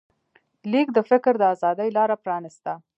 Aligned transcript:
لیک 0.71 0.87
د 0.93 0.99
فکر 1.09 1.33
د 1.39 1.43
ازادۍ 1.53 1.89
لاره 1.97 2.15
پرانسته. 2.23 2.71